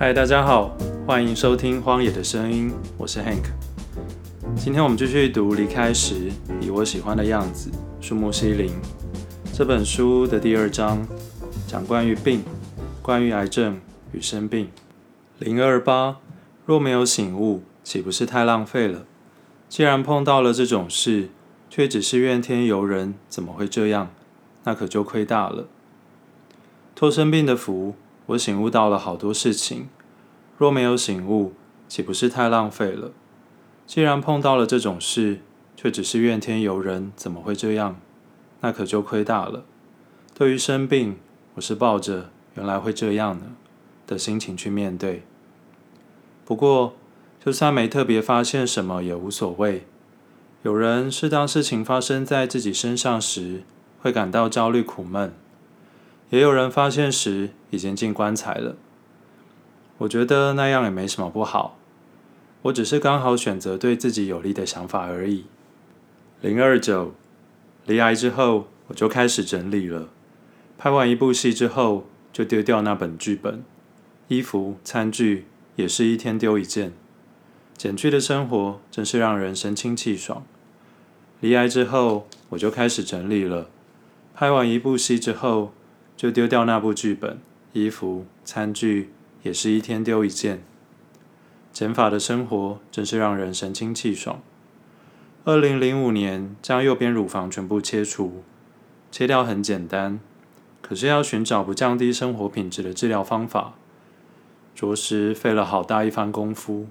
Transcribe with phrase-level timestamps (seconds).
[0.00, 3.46] 嗨，大家好，欢迎收听《荒野的声音》，我是 Hank。
[4.54, 6.30] 今天我们继续读《离开时，
[6.60, 7.68] 以我喜欢的样子》，
[8.00, 8.70] 树木西林
[9.52, 11.04] 这本书的第二章，
[11.66, 12.44] 讲关于病，
[13.02, 13.80] 关于癌症
[14.12, 14.68] 与生病。
[15.40, 16.18] 零二八，
[16.64, 19.04] 若没有醒悟，岂不是太浪费了？
[19.68, 21.30] 既然碰到了这种事，
[21.68, 24.12] 却只是怨天尤人，怎么会这样？
[24.62, 25.66] 那可就亏大了。
[26.94, 27.96] 托生病的福。
[28.28, 29.88] 我醒悟到了好多事情，
[30.58, 31.54] 若没有醒悟，
[31.88, 33.12] 岂不是太浪费了？
[33.86, 35.40] 既然碰到了这种事，
[35.74, 37.98] 却只是怨天尤人，怎么会这样？
[38.60, 39.64] 那可就亏大了。
[40.34, 41.16] 对于生病，
[41.54, 43.56] 我是抱着原来会这样呢
[44.06, 45.22] 的心情去面对。
[46.44, 46.94] 不过，
[47.42, 49.86] 就算没特别发现什么也无所谓。
[50.62, 53.62] 有人是当事情发生在自己身上时，
[54.02, 55.32] 会感到焦虑苦闷。
[56.30, 58.76] 也有人发现时已经进棺材了，
[59.96, 61.78] 我觉得那样也没什么不好，
[62.62, 65.46] 我只是刚好选择对自己有利的想法而已。
[66.42, 67.14] 零二九，
[67.86, 70.10] 离癌之后我就开始整理了，
[70.76, 73.64] 拍完一部戏之后就丢掉那本剧本，
[74.28, 76.92] 衣服、餐具也是一天丢一件，
[77.74, 80.44] 减去的生活真是让人神清气爽。
[81.40, 83.70] 离癌之后我就开始整理了，
[84.34, 85.72] 拍完一部戏之后。
[86.18, 87.38] 就丢掉那部剧本，
[87.74, 89.12] 衣服、餐具
[89.44, 90.64] 也是一天丢一件。
[91.72, 94.40] 减法的生活真是让人神清气爽。
[95.44, 98.42] 二零零五年将右边乳房全部切除，
[99.12, 100.18] 切掉很简单，
[100.82, 103.74] 可是要寻找不降低生活品质的治疗方法，
[104.74, 106.88] 着实费了好大一番功夫。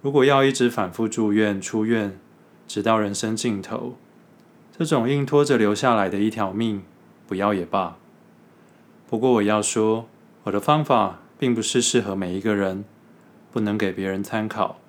[0.00, 2.18] 如果要一直反复住院、出院，
[2.66, 3.96] 直到人生尽头，
[4.78, 6.82] 这种硬拖着留下来的一条命，
[7.26, 7.98] 不要也罢。
[9.08, 10.08] 不过我要说，
[10.44, 12.84] 我的方法并不是适合每一个人，
[13.52, 14.80] 不能给别人参考。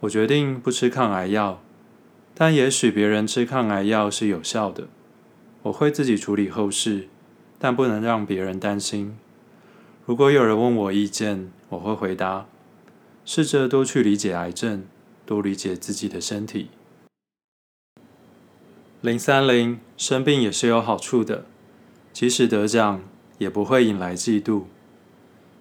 [0.00, 1.60] 我决定不吃抗癌药，
[2.34, 4.86] 但也许别人吃抗癌药是有效的。
[5.62, 7.08] 我会自己处理后事，
[7.58, 9.16] 但不能让别人担心。
[10.04, 12.46] 如果有人问我意见，我会回答：
[13.24, 14.84] 试着多去理解癌症，
[15.24, 16.68] 多理解自己的身体。
[19.00, 21.46] 零三零，生病也是有好处的，
[22.12, 23.00] 即使得奖。
[23.38, 24.64] 也不会引来嫉妒，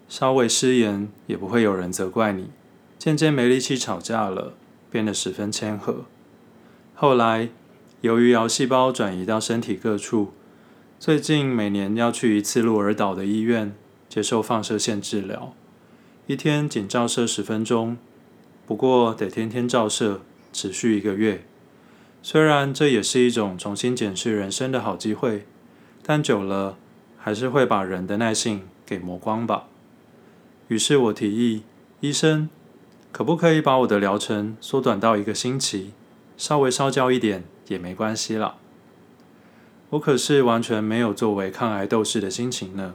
[0.08, 2.50] 稍微失言也不会有人责怪你。
[2.98, 4.54] 渐渐没力气吵架了，
[4.90, 6.06] 变得十分谦和。
[6.96, 7.50] 后来，
[8.02, 10.32] 由于癌细胞转移到身体各处，
[11.00, 13.76] 最近每年要去一次鹿儿岛的医院
[14.08, 15.54] 接受放射线治疗，
[16.26, 17.98] 一天仅照射十分钟，
[18.66, 20.22] 不过得天天照射，
[20.54, 21.46] 持续一个月。
[22.24, 25.46] 虽然这也是一种重新检视人生的好机会，
[26.02, 26.78] 但久了。
[27.26, 29.66] 还是会把人的耐性给磨光吧。
[30.68, 31.64] 于是我提议，
[32.00, 32.48] 医生，
[33.12, 35.92] 可不可以把我的疗程缩短到一个星期，
[36.38, 38.58] 稍微烧焦一点也没关系啦。
[39.90, 42.94] 我可是完全没有作为抗癌斗士的心情呢，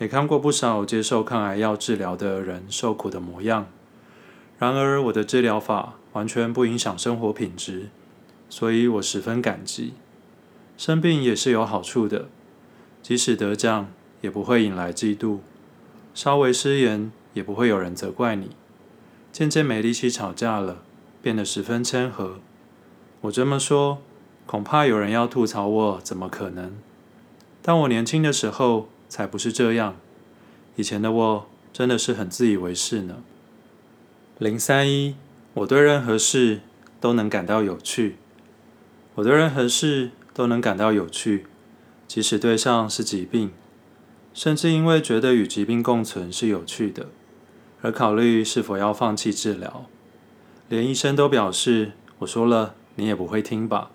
[0.00, 3.68] 也看过不少接受抗癌药治疗的人受苦的模样。
[4.58, 7.90] 然而我的治疗法完全不影响生活品质，
[8.48, 9.94] 所以我十分感激。
[10.76, 12.26] 生病也是有好处的。
[13.06, 13.88] 即使得奖，
[14.20, 15.38] 也不会引来嫉妒；
[16.12, 18.50] 稍微失言，也不会有人责怪你。
[19.30, 20.82] 渐渐没力气吵架了，
[21.22, 22.40] 变得十分谦和。
[23.20, 23.98] 我这么说，
[24.44, 26.72] 恐怕有人要吐槽我，怎么可能？
[27.62, 29.94] 但我年轻的时候才不是这样。
[30.74, 33.18] 以前的我真的是很自以为是呢。
[34.38, 35.14] 零三一，
[35.54, 36.58] 我对任何事
[37.00, 38.16] 都能感到有趣。
[39.14, 41.46] 我对任何事都能感到有趣。
[42.08, 43.50] 即使对象是疾病，
[44.32, 47.08] 甚至因为觉得与疾病共存是有趣的，
[47.82, 49.86] 而考虑是否要放弃治疗，
[50.68, 53.90] 连医生都表示我说了你也不会听吧，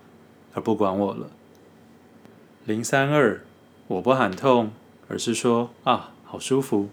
[0.53, 1.29] 而不管我了。
[2.65, 3.41] 零三二，
[3.87, 4.71] 我不喊痛，
[5.07, 6.89] 而是说啊，好舒服，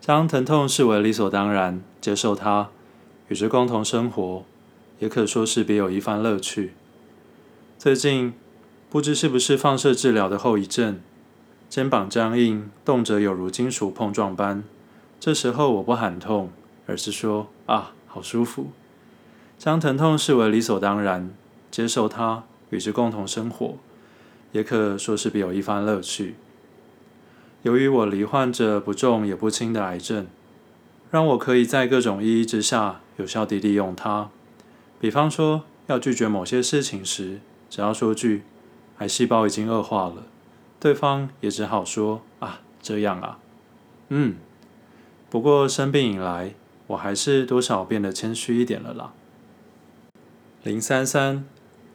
[0.00, 2.70] 将疼痛视为理所当然，接受它，
[3.28, 4.44] 与之共同生活，
[4.98, 6.72] 也可说是别有一番乐趣。
[7.78, 8.34] 最近。
[8.88, 11.00] 不知是不是放射治疗的后遗症，
[11.68, 14.62] 肩膀僵硬，动辄有如金属碰撞般。
[15.18, 16.50] 这时候我不喊痛，
[16.86, 18.68] 而是说啊，好舒服。
[19.58, 21.34] 将疼痛视为理所当然，
[21.70, 23.74] 接受它，与之共同生活，
[24.52, 26.36] 也可说是别有一番乐趣。
[27.62, 30.28] 由于我罹患着不重也不轻的癌症，
[31.10, 34.30] 让我可以在各种意义之下有效地利用它。
[35.00, 38.42] 比方说，要拒绝某些事情时，只要说句。
[38.98, 40.24] 癌细胞已经恶化了，
[40.80, 43.38] 对方也只好说啊，这样啊，
[44.08, 44.36] 嗯，
[45.28, 46.54] 不过生病以来，
[46.86, 49.12] 我还是多少变得谦虚一点了啦。
[50.62, 51.44] 零三三，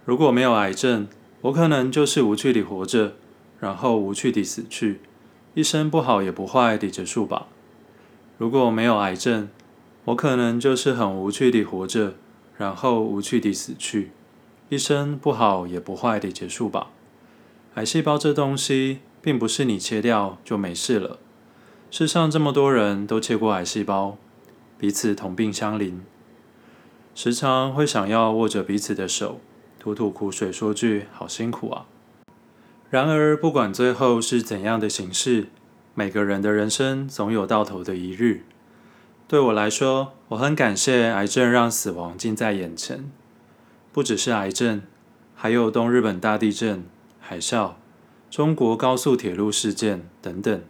[0.06, 1.07] 如果没有癌症，
[1.42, 3.13] 我可能就是无趣地活着，
[3.59, 5.01] 然后无趣地死去，
[5.53, 7.48] 一生不好也不坏地结束吧。
[8.38, 9.50] 如果没有癌症，
[10.06, 12.13] 我可能就是很无趣地活着，
[12.57, 14.12] 然后无趣地死去，
[14.71, 16.91] 一生不好也不坏的结束吧。
[17.73, 21.19] 癌细胞这东西，并不是你切掉就没事了。
[21.89, 24.15] 世上这么多人都切过癌细胞，
[24.77, 25.95] 彼此同病相怜，
[27.13, 29.41] 时常会想要握着彼此的手，
[29.77, 31.85] 吐吐苦水，说句“好辛苦啊”。
[32.89, 35.50] 然而，不管最后是怎样的形式，
[35.94, 38.45] 每个人的人生总有到头的一日。
[39.27, 43.12] 对我来说，我很感谢癌症让死亡近在眼前，
[43.91, 44.81] 不只是癌症，
[45.35, 46.83] 还有东日本大地震、
[47.19, 47.73] 海啸、
[48.29, 50.61] 中国高速铁路事件等等。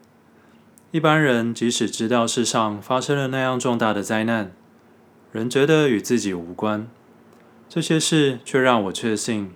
[0.91, 4.51] 一般人即使知道世上发生了那样重大的灾难，
[5.31, 6.87] 仍觉得与自己无关。
[7.69, 9.51] 这些事却让我确信，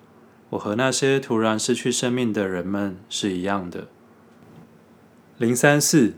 [0.52, 3.88] 我和那些突然失去生命的人们是一样的。
[5.38, 6.14] 零三四，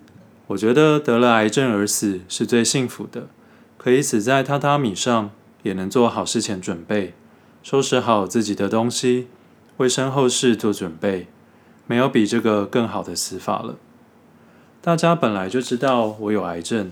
[0.48, 3.30] 我觉得得了癌症而死是最幸福的，
[3.78, 5.32] 可以死在榻榻米上，
[5.64, 7.16] 也能做好事前准备，
[7.70, 9.28] 收拾好自己的东西，
[9.76, 11.28] 为身后事做准备，
[11.86, 13.76] 没有比这个更好的死法了。
[14.82, 16.92] 大家本来就知道我有癌症，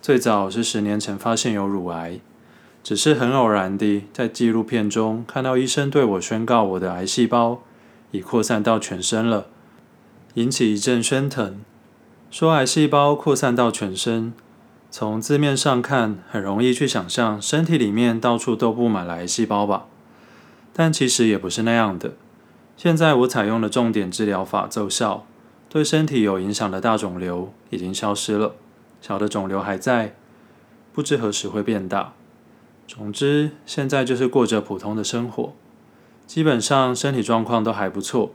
[0.00, 2.18] 最早是十年前发现有乳癌，
[2.82, 7.60] 只是很偶然地在纪录片中看到医生对我宣告我的癌细胞
[8.12, 9.48] 已扩散到全身了，
[10.32, 11.58] 引起一阵喧腾。
[12.30, 14.32] 说癌细胞扩散到全身，
[14.90, 19.84] 从字面上看很容易去想象身体里面到处都布满了癌细胞吧，
[20.78, 22.12] 但其实也不是那样的。
[22.76, 25.24] 现在我采用的重点治疗法奏效。
[25.68, 28.54] 对身体有影响的大肿瘤已经消失了，
[29.00, 30.14] 小的肿瘤还在，
[30.92, 32.12] 不知何时会变大。
[32.86, 35.54] 总之，现在就是过着普通的生活，
[36.26, 38.32] 基本上身体状况都还不错，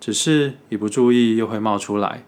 [0.00, 2.24] 只是一不注意又会冒出来。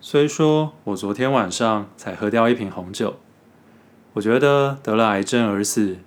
[0.00, 3.16] 虽说我昨天晚上才喝掉一瓶红酒，
[4.14, 5.98] 我觉得得了癌症而死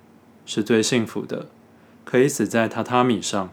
[0.46, 1.46] 是最幸福的，
[2.12, 3.50] 可以死在榻榻米上，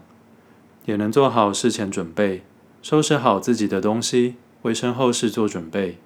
[0.84, 2.42] 也能做好事前准备。
[2.82, 5.96] 收拾好自己的东西，为身后事做准备，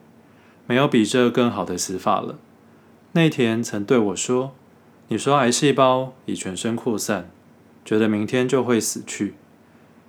[0.65, 2.39] 没有比这更好的死法了。
[3.15, 4.55] 内田曾对我说
[5.11, 7.29] ：“你说癌细胞已全身扩散，
[7.85, 9.35] 觉得明天就会死去，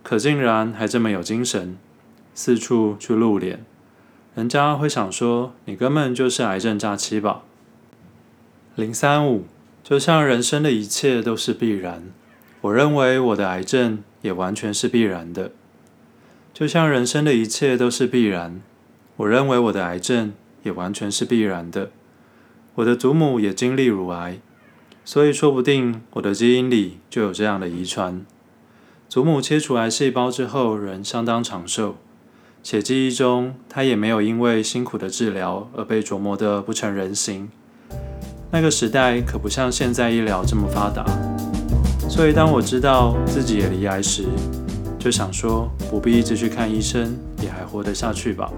[0.03, 1.75] 可竟然还这么有精神，
[2.35, 3.65] 四处去露脸，
[4.35, 7.41] 人家会想说你根本就是癌症诈欺吧？”
[8.75, 9.45] 零三五，
[9.83, 12.03] 就像人生的一切都是必然，
[12.65, 15.51] 我认为我的癌症也完全是必然的。
[16.51, 18.59] 就像人生的一切都是必然，
[19.17, 20.33] 我认为我的癌症
[20.63, 21.91] 也完全是必然的。
[22.75, 24.39] 我的祖母也经历乳癌，
[25.03, 28.25] 所以说不定我的基因里就有这样的遗传。
[29.07, 31.97] 祖母切除癌细胞之后，人相当长寿，
[32.63, 37.47] 且记忆中她也没有因为辛苦的治疗而被琢磨得不成人形。
[38.51, 41.05] 那个时代可不像现在医疗这么发达，
[42.07, 44.23] 所以当我知道自己也离癌时，
[44.97, 48.49] 就想说，不必一直去看医生，也还活得下去吧。